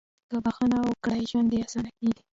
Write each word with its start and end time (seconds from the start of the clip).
•که 0.29 0.37
بښنه 0.45 0.77
وکړې، 0.83 1.19
ژوند 1.29 1.47
دې 1.51 1.57
اسانه 1.65 1.91
کېږي. 1.97 2.21